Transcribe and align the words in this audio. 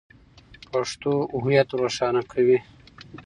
پښتو 0.71 1.11
هویت 1.41 1.69
روښانه 1.81 2.21
کوي. 2.31 2.57